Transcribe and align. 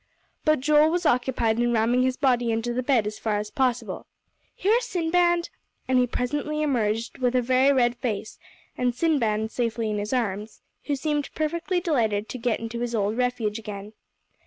But 0.45 0.61
Joel 0.61 0.89
was 0.89 1.05
occupied 1.05 1.59
in 1.59 1.73
ramming 1.73 2.01
his 2.01 2.17
body 2.17 2.51
under 2.51 2.73
the 2.73 2.81
bed 2.81 3.05
as 3.05 3.19
far 3.19 3.37
as 3.37 3.51
possible. 3.51 4.07
"Here, 4.55 4.79
Sinbad," 4.81 5.49
and 5.87 5.99
he 5.99 6.07
presently 6.07 6.63
emerged 6.63 7.19
with 7.19 7.35
a 7.35 7.41
very 7.43 7.71
red 7.71 7.95
face, 7.97 8.39
and 8.75 8.95
Sinbad 8.95 9.51
safely 9.51 9.91
in 9.91 9.99
his 9.99 10.11
arms, 10.11 10.63
who 10.85 10.95
seemed 10.95 11.29
perfectly 11.35 11.79
delighted 11.79 12.29
to 12.29 12.39
get 12.39 12.59
into 12.59 12.79
his 12.79 12.95
old 12.95 13.15
refuge 13.15 13.59
again. 13.59 13.93